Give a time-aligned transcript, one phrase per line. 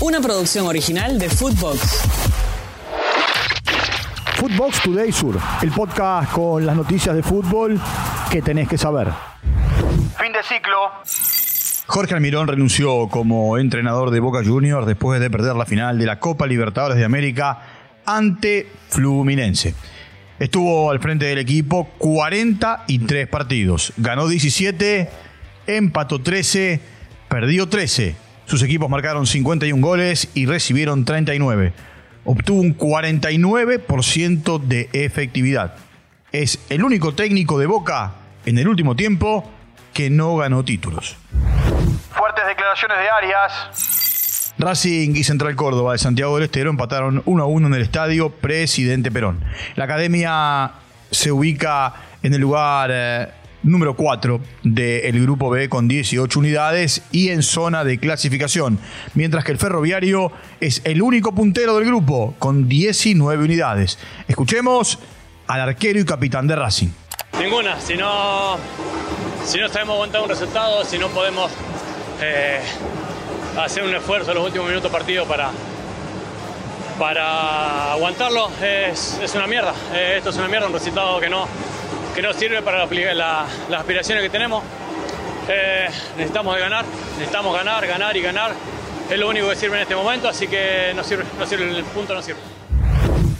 [0.00, 2.02] Una producción original de Footbox.
[4.36, 7.80] Footbox Today Sur, el podcast con las noticias de fútbol
[8.30, 9.08] que tenés que saber.
[10.16, 10.76] Fin de ciclo.
[11.88, 16.20] Jorge Almirón renunció como entrenador de Boca Juniors después de perder la final de la
[16.20, 17.58] Copa Libertadores de América
[18.06, 19.74] ante Fluminense.
[20.38, 25.10] Estuvo al frente del equipo 43 partidos, ganó 17,
[25.66, 26.80] empató 13,
[27.28, 28.27] perdió 13.
[28.48, 31.74] Sus equipos marcaron 51 goles y recibieron 39.
[32.24, 35.74] Obtuvo un 49% de efectividad.
[36.32, 38.12] Es el único técnico de Boca
[38.46, 39.44] en el último tiempo
[39.92, 41.16] que no ganó títulos.
[42.10, 44.54] Fuertes declaraciones de Arias.
[44.56, 48.30] Racing y Central Córdoba de Santiago del Estero empataron 1 a 1 en el estadio
[48.30, 49.44] Presidente Perón.
[49.76, 50.72] La academia
[51.10, 51.92] se ubica
[52.22, 53.28] en el lugar eh,
[53.62, 58.78] número 4 del grupo B con 18 unidades y en zona de clasificación,
[59.14, 63.98] mientras que el ferroviario es el único puntero del grupo con 19 unidades.
[64.26, 64.98] Escuchemos
[65.46, 66.88] al arquero y capitán de Racing.
[67.40, 68.56] Ninguna, si no,
[69.44, 71.50] si no sabemos aguantar un resultado, si no podemos
[72.20, 72.60] eh,
[73.58, 75.50] hacer un esfuerzo en los últimos minutos partido para,
[76.98, 79.72] para aguantarlo, es, es una mierda.
[79.94, 81.46] Eh, esto es una mierda, un resultado que no,
[82.18, 84.64] que no sirve para la- la- las aspiraciones que tenemos.
[85.48, 86.84] Eh, necesitamos de ganar,
[87.16, 88.50] necesitamos ganar, ganar y ganar.
[89.08, 91.84] Es lo único que sirve en este momento, así que no sirve, no sirve el
[91.84, 92.40] punto no sirve.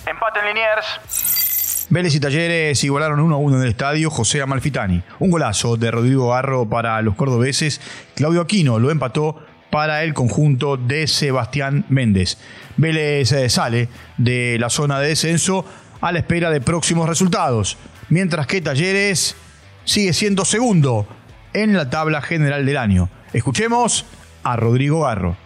[0.07, 1.87] Empate en Liniers.
[1.91, 5.03] Vélez y Talleres igualaron 1 a 1 en el estadio José Amalfitani.
[5.19, 7.81] Un golazo de Rodrigo Garro para los cordobeses.
[8.15, 12.39] Claudio Aquino lo empató para el conjunto de Sebastián Méndez.
[12.77, 15.65] Vélez eh, sale de la zona de descenso
[16.01, 17.77] a la espera de próximos resultados,
[18.09, 19.37] mientras que Talleres
[19.85, 21.07] sigue siendo segundo
[21.53, 23.09] en la tabla general del año.
[23.33, 24.05] Escuchemos
[24.43, 25.37] a Rodrigo Garro.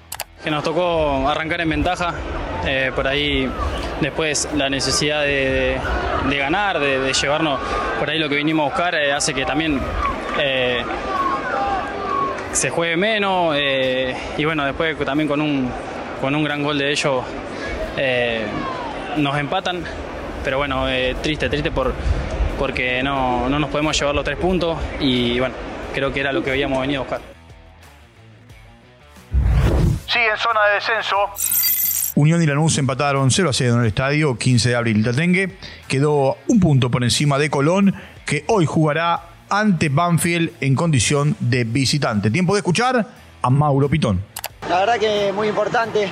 [0.42, 2.14] que nos tocó arrancar en ventaja.
[2.64, 3.48] eh, por ahí
[4.00, 5.80] después la necesidad de,
[6.30, 7.58] ganar, de, llevarnos
[7.98, 9.80] por ahí lo que vinimos a buscar, eh, hace que también
[10.38, 10.82] eh,
[12.52, 13.56] se juegue menos.
[14.36, 15.70] y bueno, después también con un,
[16.20, 17.24] con un gran gol de ellos
[19.16, 19.82] nos empatan.
[20.44, 20.86] Pero bueno,
[21.22, 21.94] triste, triste por,
[22.62, 24.78] porque no, no nos podemos llevar los tres puntos.
[25.00, 25.52] Y bueno,
[25.92, 27.20] creo que era lo que habíamos venido a buscar.
[30.06, 31.16] Sigue en zona de descenso.
[32.14, 35.04] Unión y Lanús empataron 0 a 0 en el estadio 15 de abril.
[35.04, 35.56] Tatengue
[35.88, 41.64] quedó un punto por encima de Colón, que hoy jugará ante Banfield en condición de
[41.64, 42.30] visitante.
[42.30, 43.04] Tiempo de escuchar
[43.42, 44.22] a Mauro Pitón.
[44.68, 46.08] La verdad que muy importante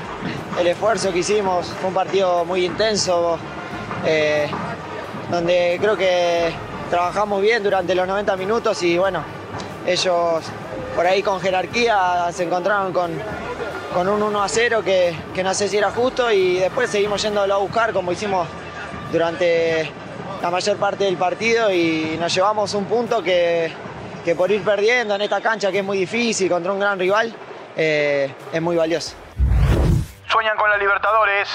[0.58, 3.38] el esfuerzo que hicimos, fue un partido muy intenso,
[4.04, 4.48] eh,
[5.30, 6.52] donde creo que
[6.90, 9.22] trabajamos bien durante los 90 minutos y bueno,
[9.86, 10.42] ellos
[10.96, 13.12] por ahí con jerarquía se encontraron con,
[13.94, 17.22] con un 1 a 0 que, que no sé si era justo y después seguimos
[17.22, 18.46] yéndolo a buscar como hicimos
[19.12, 19.90] durante
[20.42, 23.72] la mayor parte del partido y nos llevamos un punto que,
[24.24, 27.32] que por ir perdiendo en esta cancha que es muy difícil contra un gran rival,
[27.76, 29.14] eh, es muy valioso.
[30.28, 31.48] Sueñan con la Libertadores.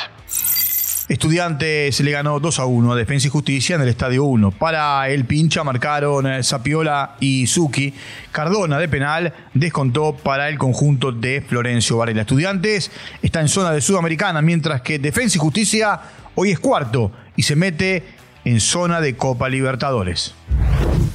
[1.07, 4.51] Estudiantes le ganó 2 a 1 a Defensa y Justicia en el Estadio 1.
[4.51, 7.93] Para el pincha marcaron eh, Sapiola y Zucchi.
[8.31, 12.21] Cardona de penal descontó para el conjunto de Florencio Varela.
[12.21, 15.99] Estudiantes está en zona de Sudamericana, mientras que Defensa y Justicia
[16.33, 18.03] hoy es cuarto y se mete
[18.43, 20.33] en zona de Copa Libertadores.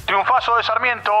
[0.05, 1.11] Triunfazo de Sarmiento.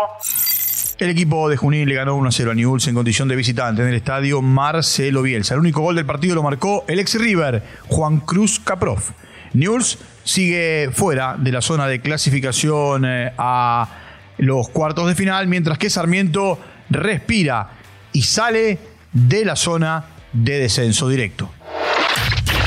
[1.01, 3.81] El equipo de Junín le ganó 1 a 0 a Newell's en condición de visitante
[3.81, 5.55] en el estadio Marcelo Bielsa.
[5.55, 9.09] El único gol del partido lo marcó el ex River, Juan Cruz Caprof.
[9.53, 13.89] Newell's sigue fuera de la zona de clasificación eh, a
[14.37, 16.59] los cuartos de final, mientras que Sarmiento
[16.91, 17.71] respira
[18.13, 18.77] y sale
[19.11, 21.49] de la zona de descenso directo.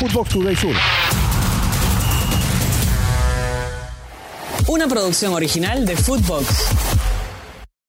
[0.00, 0.74] Footbox Today Sur.
[4.66, 7.03] Una producción original de Footbox.